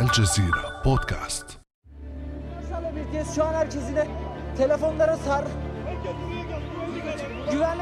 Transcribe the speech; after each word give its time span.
الجزيرة 0.00 0.82
بودكاست. 0.84 1.58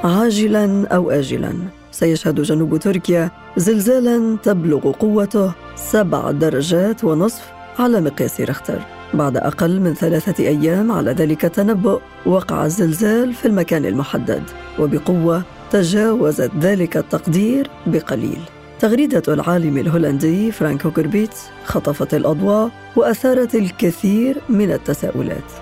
عاجلا 0.04 0.88
أو 0.88 1.11
اجلا 1.11 1.54
سيشهد 1.90 2.40
جنوب 2.40 2.77
تركيا 2.77 3.31
زلزالا 3.56 4.37
تبلغ 4.42 4.92
قوته 4.92 5.53
سبع 5.77 6.31
درجات 6.31 7.04
ونصف 7.04 7.53
على 7.79 8.01
مقياس 8.01 8.40
ريختر 8.40 8.83
بعد 9.15 9.37
أقل 9.37 9.81
من 9.81 9.94
ثلاثة 9.94 10.44
أيام 10.44 10.92
على 10.92 11.10
ذلك 11.10 11.44
التنبؤ 11.44 12.01
وقع 12.26 12.65
الزلزال 12.65 13.35
في 13.35 13.49
المكان 13.49 13.87
المحدد 13.87 14.42
وبقوة 14.78 15.42
تجاوزت 15.71 16.51
ذلك 16.60 16.96
التقدير 16.96 17.70
بقليل. 17.87 18.54
تغريدة 18.80 19.23
العالم 19.29 19.79
الهولندي 19.79 20.52
فرانك 20.52 20.91
هوغربيتس 20.91 21.47
خطفت 21.65 22.15
الأضواء 22.15 22.71
وأثارت 22.97 23.55
الكثير 23.55 24.37
من 24.48 24.73
التساؤلات 24.73 25.53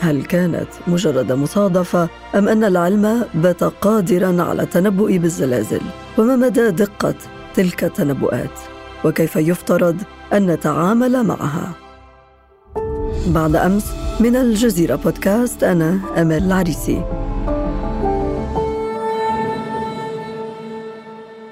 هل 0.00 0.24
كانت 0.24 0.68
مجرد 0.86 1.32
مصادفة 1.32 2.08
أم 2.34 2.48
أن 2.48 2.64
العلم 2.64 3.24
بات 3.34 3.64
قادرا 3.64 4.42
على 4.42 4.62
التنبؤ 4.62 5.16
بالزلازل؟ 5.16 5.80
وما 6.18 6.36
مدى 6.36 6.70
دقة 6.70 7.14
تلك 7.54 7.84
التنبؤات؟ 7.84 8.60
وكيف 9.04 9.36
يفترض 9.36 9.96
أن 10.32 10.46
نتعامل 10.46 11.26
معها؟ 11.26 11.72
بعد 13.26 13.56
أمس 13.56 13.92
من 14.20 14.36
الجزيرة 14.36 14.96
بودكاست 14.96 15.64
أنا 15.64 15.98
أمل 16.18 16.42
العريسي 16.42 17.21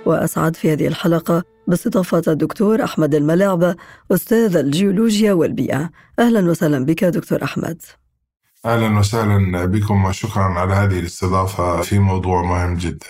وأسعد 0.06 0.56
في 0.56 0.72
هذه 0.72 0.86
الحلقة 0.86 1.42
باستضافة 1.66 2.22
الدكتور 2.28 2.84
أحمد 2.84 3.14
الملاعبة 3.14 3.74
أستاذ 4.12 4.56
الجيولوجيا 4.56 5.32
والبيئة 5.32 5.90
أهلا 6.18 6.50
وسهلا 6.50 6.84
بك 6.84 7.04
دكتور 7.04 7.42
أحمد 7.44 7.82
أهلا 8.66 8.98
وسهلا 8.98 9.66
بكم 9.66 10.04
وشكرا 10.04 10.42
على 10.42 10.74
هذه 10.74 10.98
الاستضافة 10.98 11.80
في 11.82 11.98
موضوع 11.98 12.42
مهم 12.42 12.74
جدا. 12.74 13.06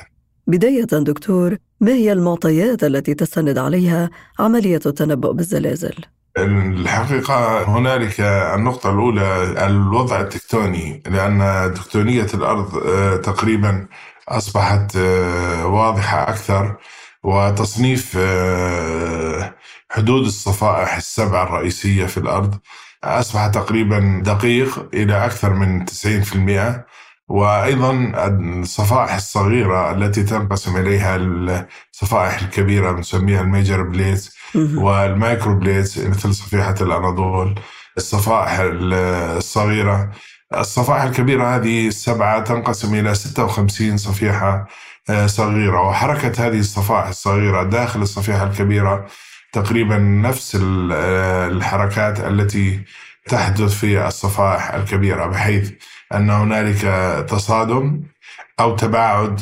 بداية 0.47 0.85
دكتور 0.85 1.57
ما 1.81 1.93
هي 1.93 2.13
المعطيات 2.13 2.85
التي 2.85 3.15
تستند 3.15 3.59
عليها 3.59 4.11
عملية 4.39 4.81
التنبؤ 4.87 5.33
بالزلازل؟ 5.33 5.95
الحقيقة 6.39 7.63
هنالك 7.79 8.21
النقطة 8.55 8.91
الأولى 8.91 9.55
الوضع 9.67 10.21
التكتوني 10.21 11.03
لأن 11.07 11.71
تكتونية 11.75 12.27
الأرض 12.35 12.77
آه، 12.77 13.17
تقريبا 13.17 13.87
أصبحت 14.31 14.97
آه، 14.97 15.67
واضحة 15.67 16.23
أكثر 16.23 16.77
وتصنيف 17.23 18.17
آه، 18.19 19.55
حدود 19.91 20.25
الصفائح 20.27 20.97
السبع 20.97 21.43
الرئيسية 21.43 22.07
في 22.07 22.19
الأرض 22.19 22.59
أصبح 23.05 23.47
تقريبا 23.47 24.23
دقيق 24.25 24.89
إلى 24.95 25.25
أكثر 25.27 25.53
من 25.53 25.85
90% 25.85 26.85
وأيضا 27.29 28.13
الصفائح 28.61 29.15
الصغيرة 29.15 29.91
التي 29.91 30.23
تنقسم 30.23 30.77
إليها 30.77 31.17
الصفائح 31.17 32.43
الكبيرة 32.43 32.93
نسميها 32.93 33.41
ال 33.41 33.48
major 33.48 33.83
plates 33.83 34.37
وال 34.55 34.83
micro 34.83 35.55
plates 35.55 35.99
مثل 35.99 36.35
صفيحة 36.35 36.75
الأناضول 36.81 37.55
الصفائح 37.97 38.59
الصغيرة 38.61 40.11
الصفائح 40.55 41.03
الكبيرة 41.03 41.57
هذه 41.57 41.89
السبعة 41.89 42.41
تنقسم 42.45 42.95
إلى 42.95 43.15
56 43.15 43.97
صفيحة 43.97 44.67
آه، 45.11 45.27
صغيرة. 45.27 45.89
وحركة 45.89 46.47
هذه 46.47 46.59
الصفائح 46.59 47.09
الصغيرة 47.09 47.63
داخل 47.63 48.03
الصفيحة 48.03 48.47
الكبيرة 48.47 49.07
تقريبا 49.53 49.99
نفس 49.99 50.59
آه، 50.93 51.47
الحركات 51.49 52.21
التي 52.21 52.81
تحدث 53.29 53.75
في 53.75 54.07
الصفائح 54.07 54.75
الكبيرة 54.75 55.27
بحيث 55.27 55.71
أن 56.15 56.31
هنالك 56.31 56.81
تصادم 57.29 58.03
أو 58.61 58.77
تباعد 58.77 59.41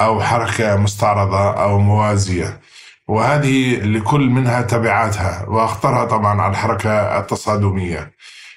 أو 0.00 0.22
حركة 0.22 0.76
مستعرضة 0.76 1.50
أو 1.62 1.78
موازية. 1.78 2.60
وهذه 3.08 3.76
لكل 3.76 4.20
منها 4.30 4.62
تبعاتها 4.62 5.44
وأخطرها 5.48 6.04
طبعا 6.04 6.42
على 6.42 6.50
الحركة 6.50 7.18
التصادمية. 7.18 8.12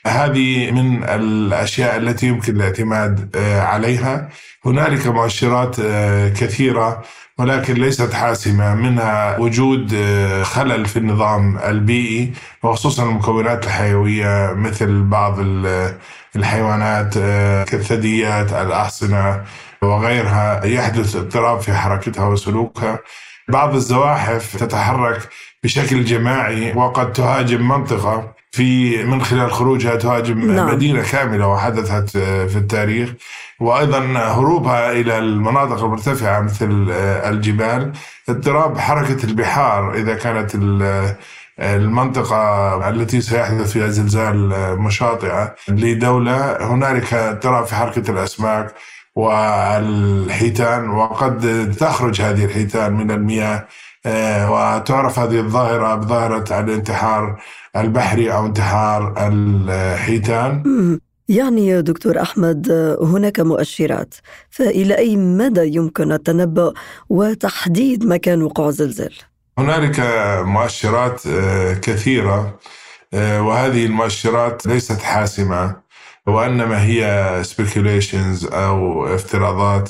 هذه 0.07 0.71
من 0.71 1.03
الأشياء 1.03 1.97
التي 1.97 2.27
يمكن 2.27 2.55
الاعتماد 2.55 3.35
آه، 3.35 3.61
عليها. 3.61 4.29
هنالك 4.65 5.07
مؤشرات 5.07 5.79
آه، 5.79 6.29
كثيرة 6.29 7.03
ولكن 7.37 7.73
ليست 7.73 8.13
حاسمة 8.13 8.75
منها 8.75 9.37
وجود 9.39 9.93
آه، 9.93 10.43
خلل 10.43 10.85
في 10.85 10.99
النظام 10.99 11.57
البيئي 11.57 12.33
وخصوصا 12.63 13.03
المكونات 13.03 13.65
الحيوية 13.65 14.53
مثل 14.53 15.01
بعض 15.03 15.39
ال- 15.39 15.93
الحيوانات 16.35 17.13
كالثدييات 17.69 18.53
الأحصنة 18.53 19.43
وغيرها. 19.81 20.65
يحدث 20.65 21.15
اضطراب 21.15 21.59
في 21.59 21.73
حركتها 21.73 22.27
وسلوكها. 22.27 22.99
بعض 23.49 23.75
الزواحف 23.75 24.55
تتحرك 24.57 25.29
بشكل 25.63 26.05
جماعي 26.05 26.73
وقد 26.73 27.13
تهاجم 27.13 27.67
منطقة 27.67 28.33
في 28.51 29.03
من 29.03 29.21
خلال 29.23 29.51
خروجها 29.51 29.95
تهاجم 29.95 30.51
نعم. 30.51 30.67
مدينة 30.75 31.03
كاملة 31.11 31.47
وحدثت 31.47 32.15
آه، 32.15 32.45
في 32.45 32.55
التاريخ. 32.57 33.09
وأيضا 33.59 33.99
هروبها 34.17 34.91
إلى 34.91 35.17
المناطق 35.17 35.83
المرتفعة 35.83 36.39
مثل 36.41 36.87
آه، 36.91 37.29
الجبال. 37.29 37.91
اضطراب 38.29 38.77
حركة 38.77 39.25
البحار 39.25 39.93
إذا 39.93 40.13
كانت 40.15 40.55
ال- 40.55 41.15
المنطقة 41.59 42.89
التي 42.89 43.21
سيحدث 43.21 43.71
فيها 43.71 43.87
زلزال 43.87 44.53
آه، 44.53 44.75
مشاطئة 44.75 45.55
لدولة. 45.69 46.57
هنالك 46.73 47.13
اضطراب 47.13 47.65
في 47.65 47.75
حركة 47.75 48.11
الأسماك. 48.11 48.73
والحيتان 49.17 50.89
وقد 50.89 51.71
تخرج 51.79 52.21
هذه 52.21 52.45
الحيتان 52.45 52.93
من 52.93 53.11
المياه 53.11 53.67
آه، 54.05 54.51
وتعرف 54.51 55.19
هذه 55.19 55.39
الظاهرة 55.39 55.95
بظاهرة 55.95 56.59
الانتحار 56.59 57.41
البحري 57.75 58.33
أو 58.33 58.45
انتحار 58.45 59.13
الحيتان. 59.17 60.63
يعني 61.29 61.67
يا 61.67 61.81
دكتور 61.81 62.21
أحمد 62.21 62.71
هناك 63.01 63.39
مؤشرات 63.39 64.15
فإلى 64.49 64.97
أي 64.97 65.15
مدى 65.15 65.75
يمكن 65.75 66.11
التنبؤ 66.11 66.73
وتحديد 67.09 68.05
مكان 68.05 68.43
وقوع 68.43 68.67
الزلزال؟ 68.67 69.13
هنالك 69.57 69.99
مؤشرات 70.45 71.27
آه، 71.27 71.73
كثيرة 71.73 72.59
آه، 73.13 73.41
وهذه 73.41 73.85
المؤشرات 73.85 74.67
ليست 74.67 75.01
حاسمة 75.01 75.86
وإنما 76.27 76.83
هي 76.83 77.01
speculations 77.43 78.53
أو 78.53 79.07
افتراضات 79.15 79.89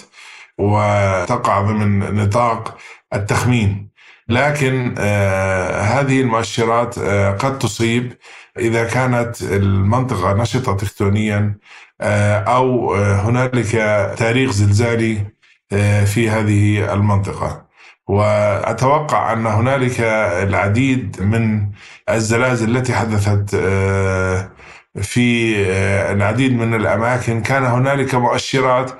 وتقع 0.58 1.62
ضمن 1.62 2.00
نطاق 2.16 2.78
التخمين. 3.14 3.90
لكن 4.30 4.96
آه، 4.98 5.82
هذه 5.82 6.22
المؤشرات 6.22 6.98
آه، 6.98 7.32
قد 7.32 7.60
تصيب 7.60 8.14
إذا 8.60 8.84
كانت 8.84 9.42
المنطقة 9.42 10.34
نشطة 10.34 10.78
تكتونيا 10.78 11.58
آه، 12.02 12.38
آه، 12.38 13.22
هنالك 13.22 13.72
تاريخ 14.18 14.52
زلزالي 14.52 15.26
في 16.06 16.30
هذه 16.30 16.94
المنطقة. 16.94 17.68
وأتوقع 18.08 19.34
أن 19.34 19.46
هنالك 19.46 20.00
العديد 20.44 21.22
من 21.22 21.70
الزلازل 22.10 22.78
التي 22.78 22.94
حدثت 22.94 23.56
في 25.02 25.56
آه، 25.66 26.14
العديد 26.14 26.54
من 26.54 26.74
الأماكن 26.74 27.42
كان 27.42 27.64
هنالك 27.64 28.16
مؤشرات 28.16 28.92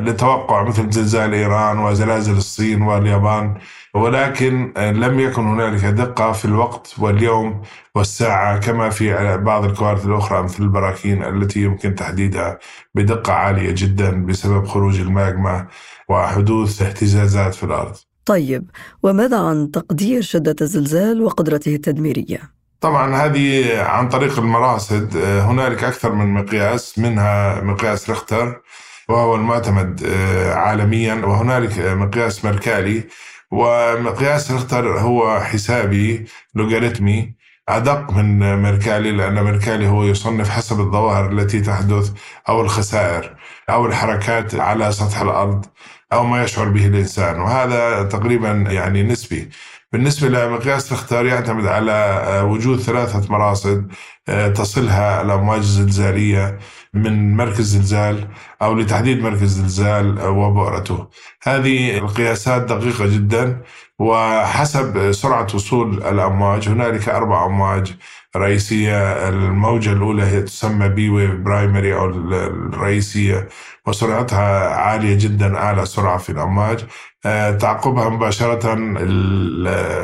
للتوقع 0.00 0.62
مثل 0.62 0.90
زلزال 0.90 1.34
إيران 1.34 1.78
وزلازل 1.78 2.36
الصين 2.36 2.82
واليابان 2.82 3.58
ولكن 3.94 4.72
آه، 4.76 4.92
لم 4.92 5.20
يكن 5.20 5.46
هنالك 5.46 5.84
دقة 5.84 6.32
في 6.32 6.44
الوقت 6.44 6.94
واليوم 6.98 7.62
والساعة 7.94 8.58
كما 8.58 8.90
في 8.90 9.36
بعض 9.36 9.64
الكوارث 9.64 10.06
الأخرى 10.06 10.42
مثل 10.42 10.62
البراكين 10.62 11.24
التي 11.24 11.62
يمكن 11.62 11.94
تحديدها 11.94 12.58
بدقة 12.94 13.32
عالية 13.32 13.74
جدا 13.76 14.26
بسبب 14.26 14.66
خروج 14.66 15.00
الماغما 15.00 15.66
وحدوث 16.08 16.82
اهتزازات 16.82 17.54
في 17.54 17.64
الأرض. 17.64 17.96
طيب 18.24 18.70
وماذا 19.02 19.38
عن 19.38 19.70
تقدير 19.70 20.22
شدة 20.22 20.56
الزلزال 20.60 21.22
وقدرته 21.22 21.74
التدميرية؟ 21.74 22.57
طبعا 22.80 23.16
هذه 23.16 23.78
عن 23.82 24.08
طريق 24.08 24.38
المراصد 24.38 25.16
آه، 25.16 25.40
هنالك 25.42 25.84
أكثر 25.84 26.12
من 26.12 26.34
مقياس 26.34 26.98
منها 26.98 27.60
مقياس 27.60 28.10
ريختر 28.10 28.60
وهو 29.08 29.34
المعتمد 29.34 30.02
آه، 30.04 30.54
عالميا 30.54 31.14
وهنالك 31.14 31.78
مقياس 31.78 32.44
مركالي 32.44 33.04
ومقياس 33.50 34.50
ريختر 34.52 34.98
هو 34.98 35.40
حسابي 35.40 36.26
لوغاريتمي 36.54 37.34
أدق 37.68 38.10
من 38.10 38.56
ميركالي 38.56 39.12
لأن 39.12 39.42
ميركالي 39.44 39.88
هو 39.88 40.04
يصنف 40.04 40.50
حسب 40.50 40.80
الظواهر 40.80 41.32
التي 41.32 41.60
تحدث 41.60 42.12
أو 42.48 42.60
الخسائر 42.60 43.36
أو 43.70 43.86
الحركات 43.86 44.54
على 44.54 44.92
سطح 44.92 45.20
الأرض 45.20 45.66
أو 46.12 46.24
ما 46.24 46.42
يشعر 46.44 46.68
به 46.68 46.86
الإنسان 46.86 47.40
وهذا 47.40 48.02
تقريبا 48.02 48.50
يعني 48.50 49.02
نسبي. 49.02 49.48
بالنسبة 49.92 50.28
لمقياس 50.28 50.92
الاختار 50.92 51.26
يعتمد 51.26 51.66
على 51.66 51.92
آه، 51.92 52.44
وجود 52.44 52.80
ثلاثة 52.80 53.32
مراصد 53.32 53.92
آه، 54.28 54.48
تصلها 54.48 55.22
الأمواج 55.22 55.58
الزلزالية 55.58 56.58
من 56.94 57.36
مركز 57.36 57.76
زلزال 57.76 58.28
أو 58.62 58.74
لتحديد 58.74 59.22
مركز 59.22 59.60
زلزال 59.60 60.26
وبؤرته. 60.28 61.08
هذه 61.42 61.98
القياسات 61.98 62.62
دقيقة 62.62 63.06
جدا 63.06 63.62
وحسب 63.98 65.12
سرعة 65.12 65.46
وصول 65.54 65.94
الأمواج 65.94 66.68
هنالك 66.68 67.08
أربع 67.08 67.46
أمواج 67.46 67.94
رئيسية. 68.36 69.28
الموجة 69.28 69.92
الأولى 69.92 70.22
هي 70.22 70.42
تسمى 70.42 70.88
P 70.88 71.08
wave 71.08 71.34
primary 71.34 71.94
أو 71.94 72.06
الرئيسية 72.06 73.48
وسرعتها 73.86 74.68
عالية 74.68 75.18
جدا 75.18 75.56
أعلى 75.56 75.86
سرعة 75.86 76.18
في 76.18 76.32
الأمواج. 76.32 76.84
آه، 77.26 77.50
تعقبها 77.50 78.08
مباشرة 78.08 78.74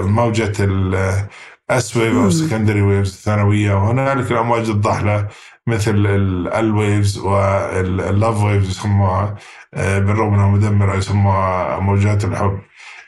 موجة 0.01 0.53
ال 0.61 1.29
S 1.29 1.97
wave 1.97 2.15
أو 2.17 2.27
ال 2.26 2.32
secondary 2.32 2.82
waves 2.82 3.12
الثانوية. 3.13 3.75
وهنالك 3.75 4.33
الأمواج 4.33 4.71
الضحلة 4.71 5.29
مثل 5.66 6.06
L 6.06 6.75
waves 6.75 7.19
وال 7.19 7.60
Love 7.60 8.43
waves 8.43 8.69
يسموها 8.70 9.34
آه، 9.75 9.99
بالرغم 9.99 10.34
إنها 10.34 10.49
مدمرة 10.49 10.96
يسموها 10.96 11.78
موجات 11.81 12.25
الحب. 12.25 12.58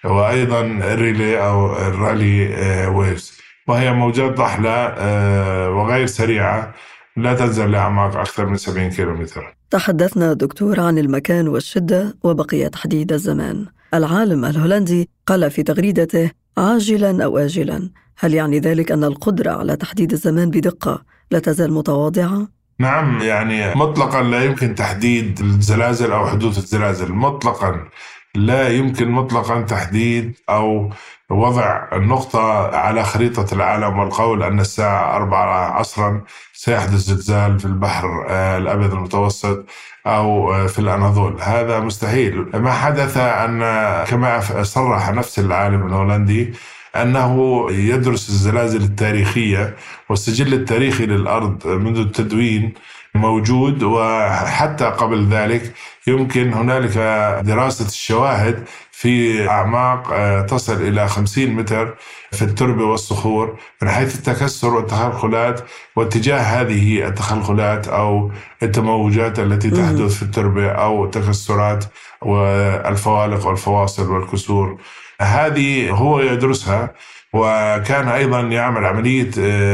وأيضا 0.04 0.60
ال 0.60 0.70
Rayleigh 0.70 1.46
أو 1.46 1.76
ال 1.76 1.84
Rayleigh 1.84 2.46
waves 2.86 3.38
وهي 3.68 3.92
موجات 3.92 4.36
ضحلة 4.36 4.70
آه، 4.70 5.70
وغير 5.70 6.06
سريعة 6.06 6.74
لا 7.16 7.34
تنزل 7.34 7.70
لأعماق 7.70 8.16
أكثر 8.16 8.46
من 8.46 8.56
70 8.56 8.90
كيلومتر 8.90 9.56
تحدثنا 9.70 10.32
دكتور 10.32 10.80
عن 10.80 10.98
المكان 10.98 11.48
والشدة 11.48 12.16
وبقي 12.24 12.68
تحديد 12.68 13.12
الزمان. 13.12 13.66
العالم 13.94 14.44
الهولندي 14.44 15.08
قال 15.26 15.50
في 15.50 15.62
تغريدته 15.62 16.30
عاجلا 16.58 17.24
أو 17.24 17.38
آجلا. 17.38 17.90
هل 18.18 18.34
يعني 18.34 18.58
ذلك 18.58 18.92
أن 18.92 19.04
القدرة 19.04 19.50
على 19.50 19.76
تحديد 19.76 20.12
الزمان 20.12 20.50
بدقة؟ 20.50 21.02
لا 21.30 21.38
تزال 21.38 21.72
متواضعة؟ 21.72 22.48
نعم 22.78 23.20
يعني 23.20 23.74
مطلقا 23.74 24.22
لا 24.22 24.44
يمكن 24.44 24.74
تحديد 24.74 25.40
الزلازل 25.40 26.12
أو 26.12 26.26
حدوث 26.26 26.58
الزلازل. 26.58 27.12
مطلقا 27.12 27.88
لا 28.34 28.68
يمكن 28.68 29.10
مطلقا 29.10 29.60
تحديد 29.60 30.36
أو 30.50 30.90
وضع 31.30 31.88
النقطة 31.92 32.66
على 32.76 33.04
خريطة 33.04 33.54
العالم 33.54 33.98
والقول 33.98 34.42
أن 34.42 34.60
الساعة 34.60 35.16
أربعة 35.16 35.70
عصرا 35.72 36.22
سيحدث 36.52 36.94
زلزال 36.94 37.58
في 37.58 37.64
البحر 37.64 38.26
آه، 38.28 38.58
الأبيض 38.58 38.92
المتوسط 38.94 39.64
أو 40.06 40.54
آه، 40.54 40.66
في 40.66 40.78
الأناضول. 40.78 41.36
هذا 41.40 41.80
مستحيل. 41.80 42.46
ما 42.54 42.72
حدث 42.72 43.16
أن 43.16 43.60
كما 44.04 44.40
صرح 44.62 45.10
نفس 45.10 45.38
العالم 45.38 45.86
الهولندي 45.86 46.52
أنه 46.96 47.66
يدرس 47.70 48.28
الزلازل 48.28 48.82
التاريخية 48.82 49.76
والسجل 50.08 50.54
التاريخي 50.54 51.06
للأرض 51.06 51.66
منذ 51.66 51.98
التدوين 51.98 52.74
موجود 53.14 53.82
وحتى 53.82 54.84
قبل 54.84 55.28
ذلك 55.28 55.72
يمكن 56.06 56.52
هنالك 56.52 56.98
دراسة 57.44 57.86
الشواهد 57.86 58.64
في 58.90 59.48
أعماق 59.48 60.12
آه، 60.12 60.40
تصل 60.42 60.82
إلى 60.82 61.08
50 61.08 61.46
متر 61.46 61.94
في 62.30 62.42
التربة 62.42 62.84
والصخور 62.84 63.58
من 63.82 63.88
حيث 63.88 64.18
التكسر 64.18 64.74
والتخلخلات 64.74 65.60
واتجاه 65.96 66.38
هذه 66.38 67.06
التخلخلات 67.08 67.88
أو 67.88 68.30
التموجات 68.62 69.38
التي 69.38 69.70
تحدث 69.70 70.14
في 70.16 70.22
التربة 70.22 70.68
أو 70.68 71.04
التكسرات 71.04 71.84
والفوالق 72.22 73.46
والفواصل 73.46 74.10
والكسور. 74.10 74.78
هذه 75.20 75.90
هو 75.90 76.20
يدرسها 76.20 76.94
وكان 77.32 78.08
أيضا 78.08 78.40
يعمل 78.40 78.84
عملية 78.84 79.30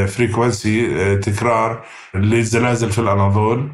فريكونسي 0.06 0.87
آه، 0.87 1.12
آه، 1.12 1.17
تكرار 1.17 1.85
للزلازل 2.15 2.93
في 2.93 2.99
الأناضول. 2.99 3.73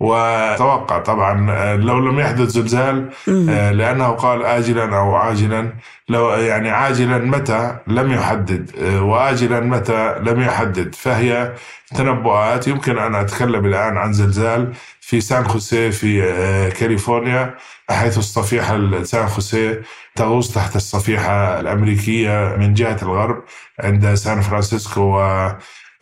وتوقع 0.00 0.98
طبعا 0.98 1.50
آه، 1.50 1.76
لو 1.76 1.98
لم 1.98 2.20
يحدث 2.20 2.48
زلزال 2.48 3.10
لأنه 3.76 4.08
قال 4.08 4.42
اجلا 4.44 4.98
أو 4.98 5.14
عاجلا 5.14 5.72
لو 6.08 6.30
يعني 6.30 6.70
عاجلا 6.70 7.18
متى 7.18 7.76
لم 7.86 8.12
يحدد 8.12 8.70
وآجلا 9.02 9.60
متى 9.60 10.18
لم 10.18 10.40
يحدد. 10.40 10.94
فهي 10.94 11.52
تنبؤات. 11.96 12.68
يمكن 12.68 12.98
أن 12.98 13.14
أتكلم 13.14 13.66
الآن 13.66 13.96
عن 13.96 14.12
زلزال 14.12 14.72
في 15.00 15.20
سان 15.20 15.44
خوسيه 15.48 15.90
في 15.90 16.20
كاليفورنيا 16.80 17.54
حيث 17.90 18.18
الصفيحة 18.18 19.02
سان 19.02 19.26
خوسيه 19.28 19.82
تغوص 20.16 20.54
تحت 20.54 20.76
الصفيحة 20.76 21.60
الأمريكية 21.60 22.56
من 22.58 22.74
جهة 22.74 22.96
الغرب 23.02 23.42
عند 23.80 24.14
سان 24.14 24.40
فرانسيسكو 24.40 25.22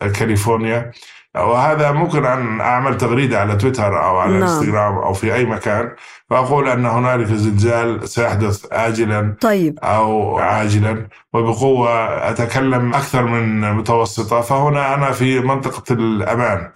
وكاليفورنيا. 0.01 0.91
وهذا 1.39 1.91
ممكن 1.91 2.25
أن 2.25 2.61
أعمل 2.61 2.97
تغريدة 2.97 3.39
على 3.39 3.55
تويتر 3.55 4.03
أو 4.03 4.17
على 4.17 4.31
نعم. 4.31 4.43
الانستغرام 4.43 4.97
أو 4.97 5.13
في 5.13 5.33
أي 5.33 5.45
مكان 5.45 5.91
وأقول 6.31 6.67
أن 6.67 6.85
هنالك 6.85 7.27
زلزال 7.27 8.09
سيحدث 8.09 8.65
آجلا 8.71 9.35
طيب. 9.41 9.79
أو 9.79 10.37
عاجلا 10.37 11.07
وبقوة 11.33 11.89
أتكلم 12.29 12.93
أكثر 12.93 13.25
من 13.25 13.73
متوسطة 13.73 14.41
فهنا 14.41 14.93
أنا 14.93 15.11
في 15.11 15.39
منطقة 15.39 15.93
الأمان 15.93 16.71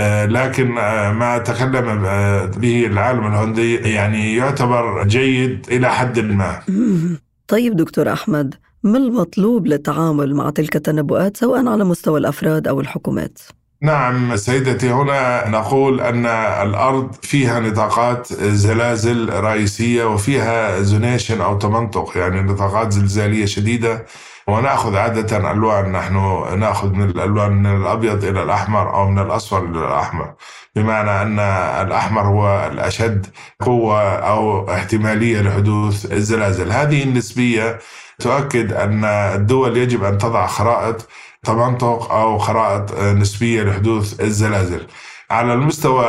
آه، 0.00 0.26
لكن 0.26 0.78
آه، 0.78 1.12
ما 1.12 1.38
تكلم 1.38 2.04
آه، 2.04 2.46
به 2.46 2.86
العالم 2.86 3.26
الهندي 3.26 3.74
يعني 3.74 4.36
يعتبر 4.36 5.04
جيد 5.04 5.66
إلى 5.70 5.90
حد 5.90 6.18
ما 6.18 6.60
طيب 7.48 7.76
دكتور 7.76 8.12
أحمد 8.12 8.54
ما 8.82 8.98
المطلوب 8.98 9.66
للتعامل 9.66 10.34
مع 10.34 10.50
تلك 10.50 10.76
التنبؤات 10.76 11.36
سواء 11.36 11.66
على 11.68 11.84
مستوى 11.84 12.20
الأفراد 12.20 12.68
أو 12.68 12.80
الحكومات؟ 12.80 13.38
نعم 13.82 14.36
سيدتي 14.36 14.90
هنا 14.90 15.48
نقول 15.48 16.00
أن 16.00 16.26
الأرض 16.26 17.14
فيها 17.22 17.60
نطاقات 17.60 18.32
زلازل 18.42 19.30
رئيسية 19.34 20.04
وفيها 20.04 20.80
زونيشن 20.82 21.40
أو 21.40 21.58
تمنطق 21.58 22.12
يعني 22.16 22.42
نطاقات 22.42 22.92
زلزالية 22.92 23.46
شديدة. 23.46 24.06
ونأخذ 24.48 24.96
عادة 24.96 25.50
الوان 25.50 25.92
نحن 25.92 26.14
نأخذ 26.58 26.92
من 26.92 27.10
الألوان 27.10 27.52
من 27.52 27.76
الأبيض 27.76 28.24
إلى 28.24 28.42
الأحمر 28.42 28.94
أو 28.94 29.10
من 29.10 29.18
الأصفر 29.18 29.64
إلى 29.64 29.86
الأحمر. 29.86 30.34
بمعنى 30.76 31.22
أن 31.22 31.38
الأحمر 31.86 32.22
هو 32.22 32.70
الأشد 32.72 33.26
قوة 33.60 34.02
أو 34.02 34.70
احتمالية 34.72 35.40
لحدوث 35.40 36.12
الزلازل. 36.12 36.72
هذه 36.72 37.02
النسبية 37.02 37.78
تؤكد 38.18 38.72
أن 38.72 39.04
الدول 39.04 39.76
يجب 39.76 40.04
أن 40.04 40.18
تضع 40.18 40.46
خرائط 40.46 41.08
تمنطق 41.44 42.12
أو 42.12 42.38
خرائط 42.38 42.98
نسبية 43.00 43.62
لحدوث 43.62 44.20
الزلازل. 44.20 44.86
على 45.30 45.52
المستوى 45.54 46.04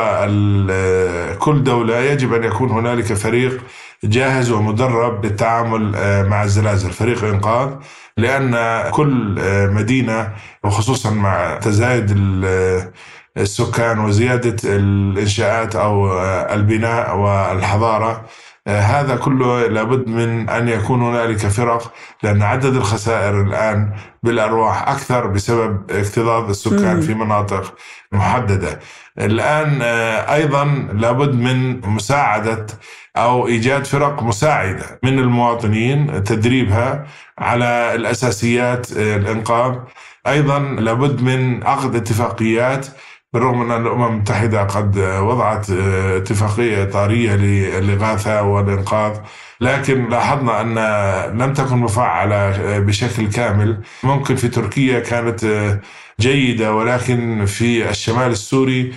كل 1.38 1.64
دولة 1.64 1.98
يجب 1.98 2.34
أن 2.34 2.44
يكون 2.44 2.70
هنالك 2.70 3.12
فريق 3.12 3.60
جاهز 4.04 4.50
ومدرب 4.50 5.24
للتعامل 5.26 5.92
مع 6.28 6.42
الزلازل. 6.42 6.90
فريق 6.90 7.24
إنقاذ 7.24 7.70
لأن 8.20 8.82
كل 8.90 9.38
آه، 9.38 9.66
مدينة 9.66 10.32
وخصوصا 10.64 11.10
مع 11.10 11.58
تزايد 11.58 12.42
آه، 12.44 12.92
السكان 13.36 13.98
وزيادة 13.98 14.56
الإنشاءات 14.64 15.76
أو 15.76 16.12
آه، 16.12 16.54
البناء 16.54 17.16
والحضارة 17.16 18.24
هذا 18.68 19.16
كله 19.16 19.66
لابد 19.66 20.08
من 20.08 20.48
أن 20.48 20.68
يكون 20.68 21.02
هنالك 21.02 21.38
فرق 21.38 21.92
لأن 22.22 22.42
عدد 22.42 22.76
الخسائر 22.76 23.40
الآن 23.42 23.92
بالأرواح 24.22 24.88
أكثر 24.88 25.26
بسبب 25.26 25.90
اكتظاظ 25.90 26.48
السكان 26.48 27.00
في 27.00 27.14
مناطق 27.14 27.74
محددة. 28.12 28.80
الآن 29.18 29.82
أيضا 30.32 30.64
لابد 30.92 31.34
من 31.34 31.80
مساعدة 31.86 32.66
أو 33.16 33.46
إيجاد 33.46 33.84
فرق 33.84 34.22
مساعدة 34.22 34.98
من 35.02 35.18
المواطنين 35.18 36.24
تدريبها 36.24 37.06
على 37.38 37.94
الأساسيات 37.94 38.92
آه، 38.92 39.16
الإنقاذ. 39.16 39.74
أيضا 40.26 40.58
لابد 40.58 41.22
من 41.22 41.66
عقد 41.66 41.94
اتفاقيات 41.94 42.86
بالرغم 43.32 43.58
من 43.58 43.70
أن 43.70 43.86
الأمم 43.86 44.04
المتحدة 44.04 44.62
قد 44.62 44.98
وضعت 44.98 45.70
اتفاقية 45.70 46.82
إطارية 46.82 47.36
للإغاثة 47.36 48.42
والإنقاذ 48.42 49.18
لكن 49.60 50.08
لاحظنا 50.08 50.60
أن 50.60 50.74
لم 51.38 51.52
تكن 51.52 51.76
مفعلة 51.76 52.78
بشكل 52.78 53.28
كامل. 53.30 53.82
ممكن 54.02 54.36
في 54.36 54.48
تركيا 54.48 55.00
كانت 55.00 55.44
جيدة 56.20 56.74
ولكن 56.74 57.44
في 57.46 57.90
الشمال 57.90 58.30
السوري 58.30 58.92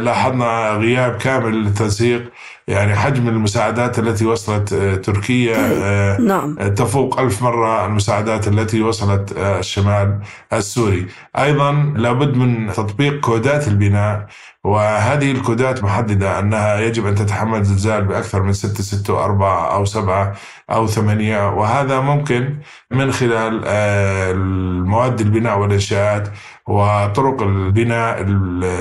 لاحظنا 0.00 0.70
غياب 0.70 1.16
كامل 1.16 1.64
للتنسيق 1.64 2.32
يعني 2.68 2.96
حجم 2.96 3.28
المساعدات 3.28 3.98
التي 3.98 4.26
وصلت 4.26 4.72
آه، 4.72 4.94
تركيا. 4.94 5.56
آه، 5.84 6.20
نعم. 6.20 6.56
آه، 6.58 6.68
تفوق 6.68 7.20
ألف 7.20 7.42
مرة 7.42 7.86
المساعدات 7.86 8.48
التي 8.48 8.82
وصلت 8.82 9.32
الشمال 9.38 10.18
السوري 10.52 11.06
أيضا 11.38 11.72
لابد 11.96 12.36
من 12.36 12.72
تطبيق 12.72 13.20
كودات 13.20 13.68
البناء 13.68 14.26
وهذه 14.64 15.32
الكودات 15.32 15.84
محددة 15.84 16.38
أنها 16.38 16.80
يجب 16.80 17.06
أن 17.06 17.14
تتحمل 17.14 17.64
زلزال 17.64 18.04
بأكثر 18.04 18.42
من 18.42 18.52
6 18.52 18.82
6 18.82 19.24
4 19.24 19.74
أو 19.74 19.84
7 19.84 20.34
أو 20.70 20.86
8 20.86 21.48
وهذا 21.48 22.00
ممكن 22.00 22.58
من 22.90 23.12
خلال 23.12 23.62
آه، 23.66 24.30
المواد 24.30 25.20
البناء 25.20 25.58
والإنشاءات 25.58 26.28
وطرق 26.68 27.42
البناء 27.42 28.22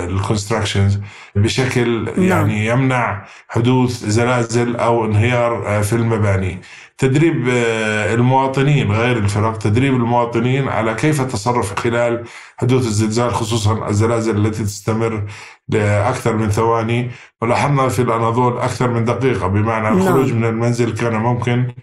الكونستراكشنز 0.09 0.99
بشكل 1.35 2.03
نعم. 2.03 2.23
يعني 2.23 2.65
يمنع 2.65 3.25
حدوث 3.47 4.05
زلازل 4.05 4.75
أو 4.75 5.05
انهيار 5.05 5.67
آه، 5.67 5.81
في 5.81 5.93
المباني 5.93 6.61
تدريب 6.97 7.47
آه، 7.49 8.13
المواطنين 8.13 8.91
غير 8.91 9.17
الفرق 9.17 9.57
تدريب 9.57 9.93
المواطنين 9.93 10.67
على 10.67 10.93
كيف 10.93 11.21
التصرف 11.21 11.79
خلال 11.79 12.23
حدوث 12.57 12.85
الزلزال 12.85 13.33
خصوصا 13.33 13.89
الزلازل 13.89 14.45
التي 14.45 14.63
تستمر 14.63 15.23
لأكثر 15.69 16.35
من 16.35 16.49
ثواني 16.49 17.11
ولاحظنا 17.41 17.87
في 17.87 18.01
الأناضول 18.01 18.57
أكثر 18.57 18.89
من 18.89 19.05
دقيقة 19.05 19.47
بمعنى 19.47 19.83
نعم. 19.83 19.97
الخروج 19.97 20.33
من 20.33 20.45
المنزل 20.45 20.93
كان 20.93 21.15
ممكن 21.15 21.73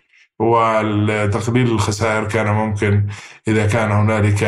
وتقليل 0.40 1.66
الخسائر 1.66 2.24
كان 2.24 2.46
ممكن 2.54 3.06
إذا 3.48 3.66
كان 3.66 3.90
هنالك 3.90 4.38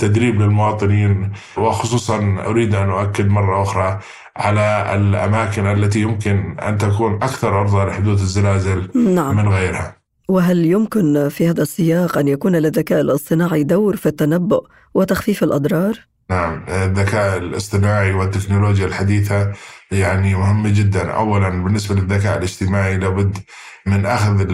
تدريب 0.00 0.40
للمواطنين 0.40 1.32
وخصوصا 1.56 2.36
أريد 2.46 2.74
أن 2.74 2.90
أؤكد 2.90 3.28
مرة 3.28 3.62
أخرى 3.62 3.98
على 4.36 4.94
الأماكن 4.94 5.66
التي 5.66 6.00
يمكن 6.00 6.56
أن 6.60 6.78
تكون 6.78 7.14
أكثر 7.14 7.54
عرضة 7.54 7.84
لحدوث 7.84 8.20
الزلازل 8.20 8.88
نعم. 8.94 9.36
من 9.36 9.48
غيرها 9.48 9.96
وهل 10.28 10.66
يمكن 10.66 11.28
في 11.28 11.48
هذا 11.48 11.62
السياق 11.62 12.18
أن 12.18 12.28
يكون 12.28 12.56
للذكاء 12.56 13.00
الاصطناعي 13.00 13.64
دور 13.64 13.96
في 13.96 14.06
التنبؤ 14.06 14.66
وتخفيف 14.94 15.44
الأضرار؟ 15.44 16.11
نعم 16.30 16.64
الذكاء 16.68 17.38
الاصطناعي 17.38 18.12
والتكنولوجيا 18.12 18.86
الحديثة 18.86 19.52
يعني 19.90 20.34
مهمة 20.34 20.68
جدا. 20.68 21.10
أولا 21.10 21.48
بالنسبة 21.48 21.94
للذكاء 21.94 22.38
الاجتماعي 22.38 22.96
لابد 22.96 23.38
من 23.86 24.06
أخذ 24.06 24.46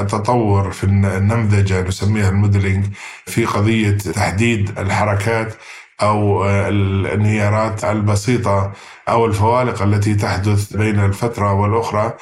التطور 0.00 0.70
في 0.70 0.84
النمذجة 0.84 1.80
نسميها 1.80 2.28
ال 2.28 2.34
modeling 2.34 2.84
في 3.26 3.44
قضية 3.44 3.96
تحديد 3.96 4.78
الحركات 4.78 5.54
أو 6.02 6.46
الانهيارات 6.48 7.84
البسيطة 7.84 8.72
أو 9.08 9.26
الفوالق 9.26 9.82
التي 9.82 10.14
تحدث 10.14 10.76
بين 10.76 11.04
الفترة 11.04 11.52
والأخرى 11.52 12.12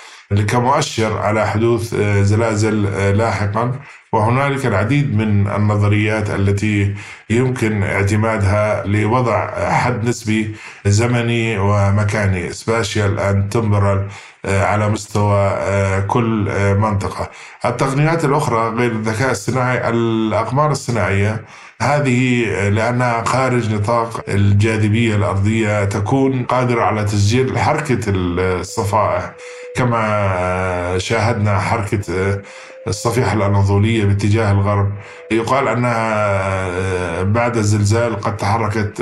كمؤشر 0.48 1.18
على 1.18 1.46
حدوث 1.46 1.94
زلازل 2.20 2.82
لاحقا. 3.16 3.80
وهنالك 4.12 4.66
العديد 4.66 5.16
من 5.16 5.48
النظريات 5.48 6.30
التي 6.30 6.94
يمكن 7.30 7.82
اعتمادها 7.82 8.86
لوضع 8.86 9.70
حد 9.70 10.08
نسبي 10.08 10.54
زمني 10.86 11.58
ومكاني 11.58 12.52
spatial 12.52 13.18
and 13.20 13.48
temporal 13.48 14.08
على 14.44 14.88
مستوى 14.88 15.38
آه، 15.58 16.00
كل 16.00 16.48
آه، 16.48 16.74
منطقة. 16.74 17.30
التقنيات 17.64 18.24
الأخرى 18.24 18.68
غير 18.68 18.90
الذكاء 18.92 19.30
الصناعي 19.30 19.88
الأقمار 19.88 20.70
الصناعية 20.70 21.44
هذه 21.82 22.44
لأنها 22.68 23.24
خارج 23.24 23.74
نطاق 23.74 24.24
الجاذبية 24.28 25.16
الأرضية 25.16 25.84
تكون 25.84 26.42
قادرة 26.44 26.82
على 26.82 27.04
تسجيل 27.04 27.58
حركة 27.58 28.00
الصفائح. 28.08 29.32
كما 29.76 30.98
شاهدنا 30.98 31.58
حركة 31.58 32.40
الصفيحة 32.86 33.32
الأناضولية 33.32 34.04
باتجاه 34.04 34.52
الغرب. 34.52 34.92
يقال 35.30 35.68
أنها 35.68 37.22
بعد 37.22 37.56
الزلزال 37.56 38.20
قد 38.20 38.36
تحركت 38.36 38.96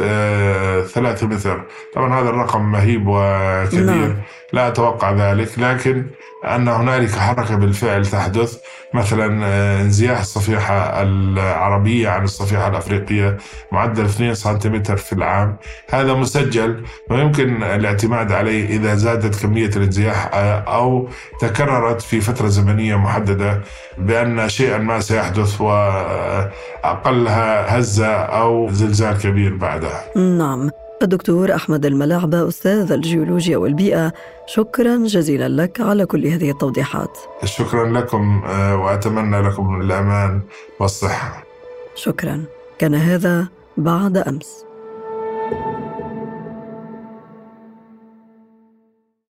ثلاثة 0.95 1.27
متر. 1.27 1.65
طبعا 1.95 2.21
هذا 2.21 2.29
الرقم 2.29 2.73
مهيب 2.73 3.05
وكبير. 3.07 3.85
نعم. 3.85 4.17
لا 4.53 4.69
أتوقع 4.69 5.13
ذلك 5.13 5.59
لكن 5.59 6.07
أن 6.45 6.69
هنالك 6.69 7.11
حركة 7.11 7.57
بالفعل 7.57 8.07
تحدث. 8.07 8.59
مثلا 8.95 9.41
آه، 9.45 9.81
انزياح 9.83 10.21
الصفيحة 10.21 11.03
العربية 11.03 12.09
عن 12.09 12.25
الصفيحة 12.25 12.69
الأفريقية 12.69 13.37
معدل 13.73 14.05
2 14.05 14.35
سنتيمتر 14.35 14.97
في 14.97 15.13
العام. 15.13 15.57
هذا 15.91 16.15
مسجل 16.15 16.85
ويمكن 17.11 17.63
الاعتماد 17.63 18.33
عليه 18.33 18.67
إذا 18.77 18.95
زادت 18.95 19.43
كمية 19.43 19.71
الانزياح 19.77 20.31
آه، 20.35 20.59
أو 20.59 21.09
تكررت 21.41 22.03
في 22.03 22.21
فترة 22.21 22.49
زمنية 22.49 22.97
محددة. 22.97 23.61
بأن 23.99 24.49
شيئا 24.49 24.79
ما 24.79 25.01
سيحدث 25.01 25.61
وأقلها 25.61 27.79
هزة 27.79 28.07
أو 28.07 28.71
زلزال 28.71 29.19
كبير 29.19 29.57
بعدها. 29.57 30.05
نعم. 30.17 30.71
الدكتور 31.03 31.55
أحمد 31.55 31.87
الملاعبة 31.87 32.49
أستاذ 32.49 32.93
الجيولوجيا 32.93 33.57
والبيئة 33.57 34.13
شكرا 34.47 34.97
جزيلا 34.97 35.49
لك 35.49 35.81
على 35.81 36.07
كل 36.07 36.27
هذه 36.27 36.51
التوضيحات. 36.51 37.19
شكرا 37.45 37.91
لكم 37.91 38.43
آه، 38.47 38.77
وأتمنى 38.77 39.41
لكم 39.41 39.81
الأمان 39.81 40.41
والصحة. 40.81 41.45
شكرا. 41.95 42.45
كان 42.79 42.95
هذا 42.95 43.49
بعد 43.77 44.17
أمس. 44.17 44.65